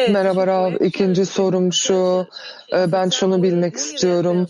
[0.10, 0.74] Merhaba Rav.
[0.80, 2.28] İkinci sorum şu.
[2.74, 4.48] Ben şunu bilmek istiyorum.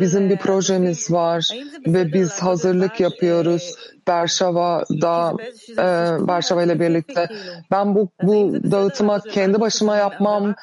[0.00, 1.48] Bizim bir projemiz var
[1.86, 3.74] ve biz hazırlık yapıyoruz.
[4.08, 5.34] Berşava'da,
[6.28, 7.28] Berşava ile birlikte.
[7.70, 10.54] Ben bu, bu dağıtıma kendi başıma yapmam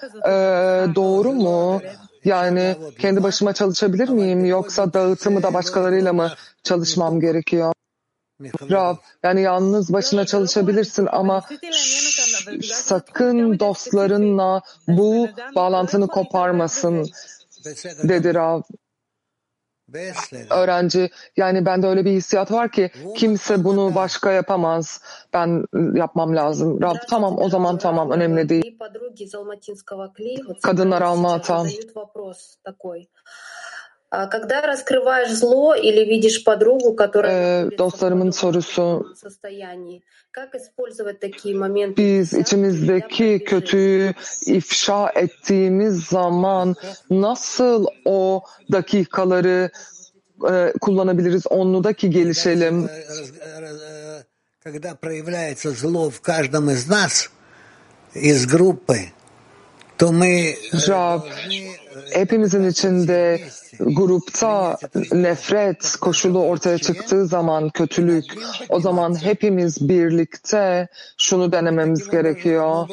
[0.95, 1.81] doğru mu?
[2.25, 6.31] Yani kendi başıma çalışabilir miyim yoksa dağıtımı da başkalarıyla mı
[6.63, 7.73] çalışmam gerekiyor?
[8.43, 11.43] Rab, yani yalnız başına çalışabilirsin ama
[12.63, 17.09] sakın dostlarınla bu bağlantını koparmasın
[18.03, 18.63] dedi Rab.
[20.49, 25.01] Öğrenci yani bende öyle bir hissiyat var ki kimse bunu başka yapamaz.
[25.33, 26.81] Ben yapmam lazım.
[26.81, 28.77] Rab tamam o zaman tamam önemli değil.
[30.61, 31.41] Kadınlar alma.
[34.09, 41.97] Когда раскрываешь зло или видишь подругу, которая dostlarımın sorusu, в soстоянии, как использовать такие моменты?
[41.97, 44.13] biz içimizdeki kötüyü
[44.45, 46.75] ifşa ettiğimiz zaman
[47.09, 49.69] nasıl o dakikaları
[50.49, 51.47] e, kullanabiliriz?
[51.47, 52.89] Onludaki gelişelim.
[54.63, 57.29] Когда проявляется зло в каждом из нас,
[58.13, 59.11] из группы,
[59.97, 61.23] то мы Rab,
[62.13, 63.41] hepimizin içinde
[63.79, 64.77] grupta
[65.11, 68.25] nefret koşulu ortaya çıktığı zaman kötülük,
[68.69, 72.87] o zaman hepimiz birlikte şunu denememiz gerekiyor.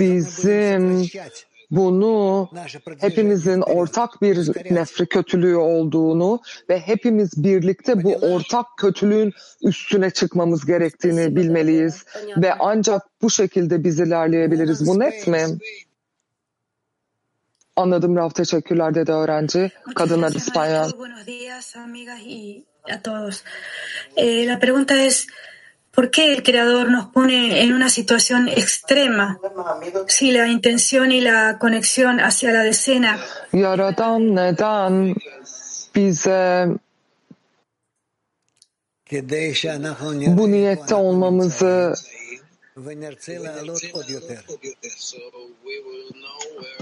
[0.00, 1.06] Bizim
[1.70, 2.48] bunu
[3.00, 4.36] hepimizin ortak bir
[4.74, 9.32] nefret kötülüğü olduğunu ve hepimiz birlikte bu ortak kötülüğün
[9.62, 12.04] üstüne çıkmamız gerektiğini bilmeliyiz
[12.36, 14.86] ve ancak bu şekilde biz ilerleyebiliriz.
[14.86, 15.38] Bu net mi?
[17.76, 19.70] Anladım Rav teşekkürler dedi öğrenci.
[19.94, 20.86] Kadınlar İspanya.
[20.98, 23.44] Buenos días, amigas y a todos.
[24.16, 25.26] Eh, la pregunta es,
[25.96, 29.38] ¿por qué el Creador nos pone en una situación extrema
[30.08, 33.18] si la intención y la conexión hacia la decena
[33.52, 35.14] Yaradan neden
[35.94, 36.68] bize
[40.36, 41.94] bu niyette olmamızı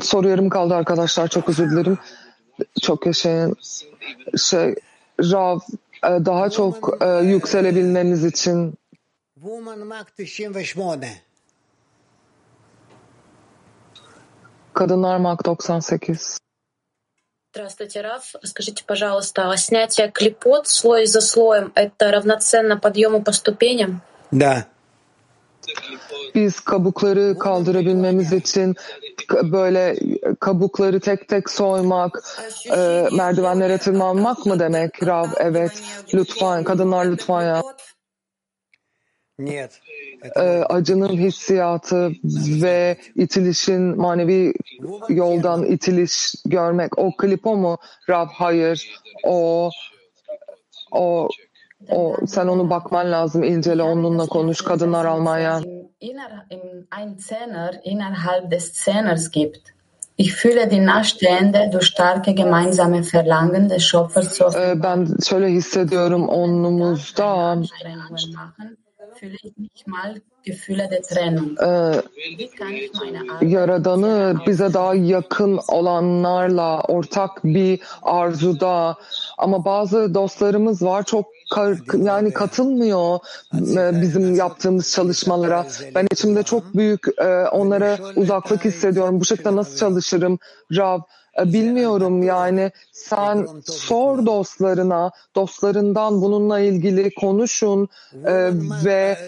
[0.01, 1.97] soru yarım kaldı arkadaşlar çok özür dilerim.
[2.81, 3.56] Çok yaşayın.
[4.37, 4.75] Şey,
[5.19, 5.60] Rav
[6.04, 8.73] e, daha çok e, yükselebilmemiz için
[14.73, 16.39] Kadınlar Mak 98
[17.52, 18.35] Здравствуйте, Раф.
[18.43, 24.04] Скажите, пожалуйста, а снятие клепот слой за слоем — это равноценно подъему по ступеням?
[24.31, 24.67] Да.
[26.35, 28.75] Biz kabukları kaldırabilmemiz için
[29.42, 29.96] böyle
[30.40, 32.23] kabukları tek tek soymak,
[32.77, 35.27] e, merdivenlere tırmanmak mı demek Rav?
[35.37, 35.83] Evet.
[36.15, 37.62] Lütfen, kadınlar lütfen ya.
[40.37, 42.12] E, acının hissiyatı
[42.62, 44.52] ve itilişin manevi
[45.08, 46.98] yoldan itiliş görmek.
[46.98, 47.79] O klip o mu?
[48.08, 49.00] Rav hayır.
[49.25, 49.71] O
[50.92, 51.29] o
[51.90, 53.42] o sen onu bakman lazım.
[53.42, 54.60] incele onunla konuş.
[54.62, 55.60] Kadınlar Almanya.
[57.85, 59.74] İnnerhalb des Zehners gibt.
[60.16, 66.28] Ich fühle die Nachstehende durch starke gemeinsame Verlangen des Schöpfers zu E, ben şöyle hissediyorum
[66.28, 68.76] onumuzda Anstrengungen machen,
[69.14, 71.50] fühle ich nicht mal Gefühle der Trennung.
[71.58, 72.02] e,
[72.38, 78.96] Wie kann ich meine Arbeit Yaradan'ı bize daha yakın olanlarla ortak bir arzuda
[79.38, 81.26] ama bazı dostlarımız var çok
[81.98, 83.19] yani katılmıyor
[84.02, 85.67] bizim yaptığımız çalışmalara.
[85.94, 89.21] Ben içimde çok büyük e, onlara uzaklık hissediyorum.
[89.21, 90.38] Bu şekilde nasıl çalışırım
[90.77, 91.00] Rav?
[91.38, 97.88] E, Bilmiyorum yani sen sor dostlarına, dostlarından bununla ilgili konuşun
[98.27, 98.50] e,
[98.85, 99.19] ve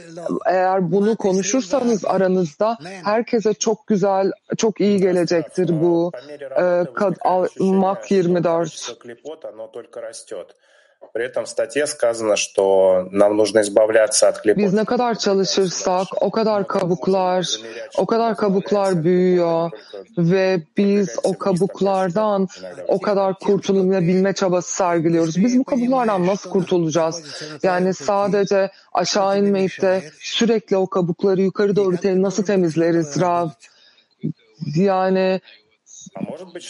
[0.47, 6.12] eğer bunu konuşursanız aranızda herkese çok güzel, çok iyi gelecektir bu.
[7.20, 8.97] Al, Mak 24.
[11.05, 11.11] Количество клепот, оно только растет.
[11.13, 14.63] При этом в статье сказано, что нам нужно избавляться от клепот.
[14.63, 17.45] Biz ne kadar çalışırsak o kadar kabuklar,
[17.97, 19.72] o kadar kabuklar büyüyor
[20.17, 22.47] ve biz o kabuklardan
[22.88, 25.38] o kadar kurtulabilme çabası sergiliyoruz.
[25.38, 27.24] Biz bu kabuklardan nasıl kurtulacağız?
[27.63, 33.49] Yani sadece aşağı inmeyip de sürekli o kabukları yukarı doğru te- nasıl temizleriz Rav?
[34.76, 35.41] Yani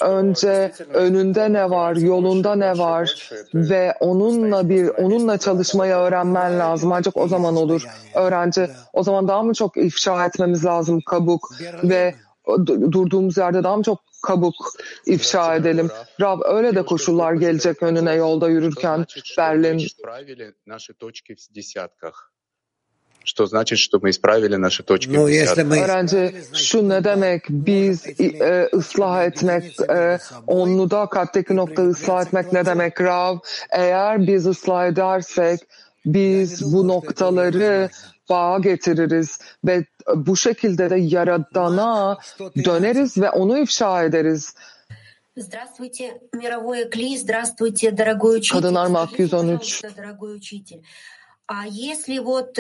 [0.03, 6.93] önce önünde ne var, yolunda ne var ve onunla bir onunla çalışmayı öğrenmen lazım.
[6.93, 7.83] Ancak o zaman olur.
[8.15, 8.61] Öğrenci
[8.93, 11.49] o zaman daha mı çok ifşa etmemiz lazım kabuk
[11.83, 12.15] ve
[12.47, 14.55] du- durduğumuz yerde daha mı çok kabuk
[15.07, 15.91] ifşa edelim.
[16.21, 19.07] Rab öyle de koşullar gelecek önüne yolda yürürken
[19.39, 19.79] Berlin
[23.26, 25.66] Что значит, что мы исправили наши точки Ну, в если десятках?
[25.68, 32.54] мы Öğrenci şu ne demek biz e, ıslah etmek e, onluda kattaki nokta ıslah etmek
[32.54, 33.38] ne demek Rav?
[33.70, 35.60] Eğer biz ıslah edersek
[36.06, 37.90] biz bu noktaları
[38.30, 39.86] bağa getiririz ve
[40.16, 42.18] bu şekilde de Yaradan'a
[42.66, 44.54] döneriz ve onu ifşa ederiz.
[45.38, 48.56] Здравствуйте, мировой Кли, здравствуйте, дорогой учитель.
[48.62, 49.82] Kadınlar Mak Скажите, 113.
[49.82, 50.82] пожалуйста, дорогой учитель,
[51.48, 52.60] а если вот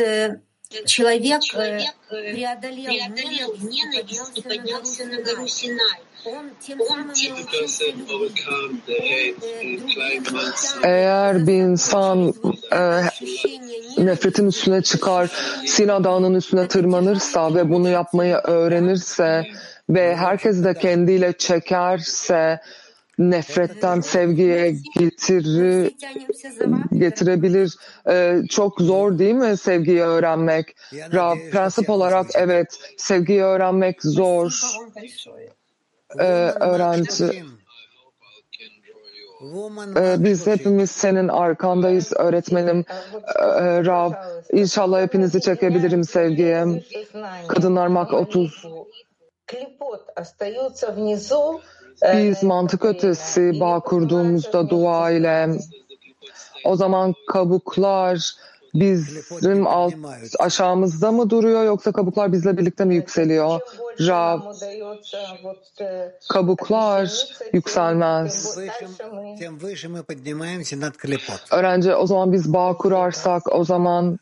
[0.71, 1.79] э, человек, э,
[2.09, 8.31] преодолел, ненависть и поднялся на гору Синай, он тем самым научился любви.
[10.83, 12.33] Eğer bir insan
[12.71, 13.01] e,
[13.97, 15.29] nefretin üstüne çıkar,
[15.65, 19.43] Sina Dağı'nın üstüne tırmanırsa ve bunu yapmayı öğrenirse
[19.89, 22.59] ve herkes de kendiyle çekerse
[23.18, 25.94] nefretten sevgiye getirir,
[26.92, 27.76] getirebilir.
[28.08, 30.76] E, çok zor değil mi sevgiyi öğrenmek?
[30.92, 34.60] Rab, prensip olarak evet, sevgiyi öğrenmek zor.
[36.18, 36.24] E,
[36.60, 37.44] öğrenci.
[39.96, 42.84] Ee, Biz hepimiz senin arkandayız öğretmenim.
[43.36, 44.12] Ee, Rab,
[44.52, 46.82] İnşallah hepinizi çekebilirim sevgiye.
[47.48, 48.66] Kadınlar Mak 30.
[52.02, 55.48] Biz mantık ötesi bağ kurduğumuzda dua ile
[56.64, 58.36] o zaman kabuklar
[58.74, 59.94] bizim alt,
[60.38, 63.60] aşağımızda mı duruyor yoksa kabuklar bizle birlikte mi yükseliyor?
[64.00, 64.40] Rab,
[66.28, 68.58] kabuklar yükselmez.
[71.50, 74.18] Öğrenci o zaman biz bağ kurarsak o zaman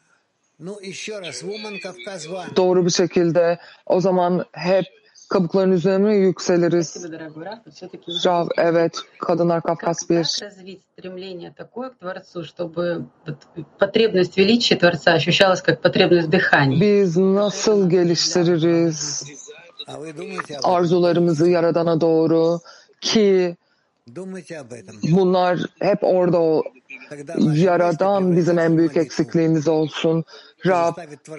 [2.56, 7.06] doğru bir şekilde o zaman hep kabukların üzerine yükseliriz.
[8.26, 10.16] Rav, evet, kadınlar Kafkas 1.
[16.80, 19.24] Biz nasıl geliştiririz
[20.62, 22.60] arzularımızı Yaradan'a doğru
[23.00, 23.56] ki
[25.02, 26.62] bunlar hep orada ol.
[27.54, 30.24] Yaradan bizim en büyük eksikliğimiz olsun.
[30.66, 30.92] Rab,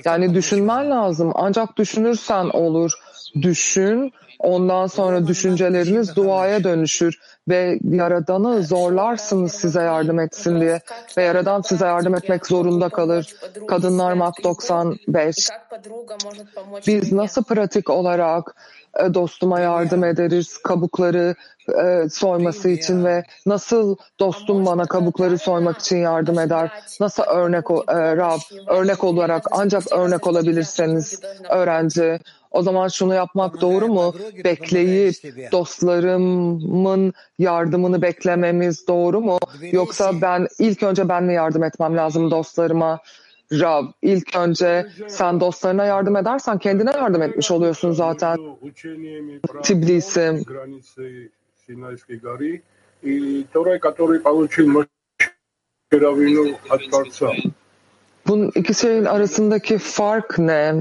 [0.05, 1.31] yani düşünmen lazım.
[1.35, 2.91] Ancak düşünürsen olur.
[3.41, 7.19] Düşün, ondan sonra düşünceleriniz duaya dönüşür
[7.49, 10.81] ve Yaradan'ı zorlarsınız size yardım etsin diye
[11.17, 13.35] ve Yaradan size yardım etmek zorunda kalır.
[13.67, 15.35] Kadınlar Mak 95.
[16.87, 18.55] Biz nasıl pratik olarak
[18.99, 21.35] e, dostuma yardım ederiz kabukları
[21.83, 26.71] e, soyması için ve nasıl dostum bana kabukları soymak için yardım eder?
[26.99, 31.19] Nasıl örnek e, Rab örnek olarak ancak örnek olabilirseniz
[31.49, 32.19] öğrenci
[32.54, 34.14] o zaman şunu yapmak doğru mu?
[34.44, 35.14] Bekleyip
[35.52, 39.38] dostlarımın yardımını beklememiz doğru mu?
[39.72, 43.00] Yoksa ben ilk önce ben mi yardım etmem lazım dostlarıma?
[43.52, 48.38] Rab ilk önce sen dostlarına yardım edersen kendine yardım etmiş oluyorsun zaten.
[48.62, 50.44] учениями про Тбилиси.
[50.44, 51.30] границы
[51.66, 52.62] Синайской горы,
[53.02, 54.66] и Торой, который получил
[55.90, 57.32] Мошеравину от Творца.
[58.27, 60.75] Bunun ikisinin arasındaki fark ne?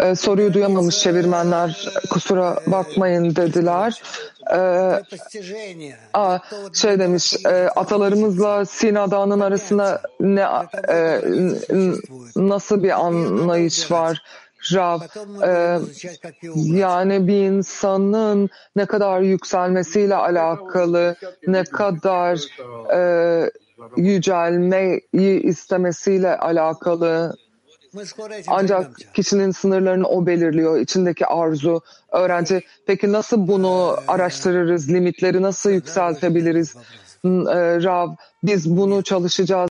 [0.00, 4.02] Ee, soruyu duyamamış çevirmenler kusura bakmayın dediler.
[4.52, 5.02] Ee,
[6.14, 6.38] a,
[6.74, 10.46] şey demiş e, atalarımızla Sina Dağı'nın arasında ne,
[10.88, 11.20] e,
[12.36, 14.22] nasıl bir anlayış var?
[14.74, 15.00] Rav,
[15.46, 15.78] e,
[16.54, 22.38] yani bir insanın ne kadar yükselmesiyle alakalı, ne kadar
[22.94, 23.50] e,
[23.96, 27.36] yücelmeyi istemesiyle alakalı
[28.46, 31.80] ancak kişinin sınırlarını o belirliyor, içindeki arzu,
[32.12, 32.62] öğrenci.
[32.86, 36.76] Peki nasıl bunu araştırırız, limitleri nasıl yükseltebiliriz?
[37.24, 37.28] E,
[37.82, 38.08] Rav,
[38.42, 39.66] biz bunu çalışacağız.